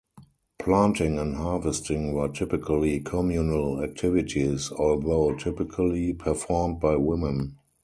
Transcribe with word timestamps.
Planting 0.57 1.19
and 1.19 1.35
harvesting 1.35 2.11
were 2.13 2.27
typically 2.27 3.01
communal 3.01 3.83
activities, 3.83 4.71
although 4.71 5.35
typically 5.35 6.11
performed 6.11 6.79
by 6.79 6.95
women. 6.95 7.59